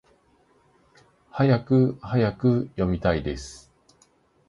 [1.29, 2.69] はやくはやく！
[2.69, 3.71] 読みたいです！